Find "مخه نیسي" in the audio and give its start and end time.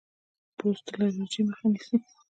1.49-1.97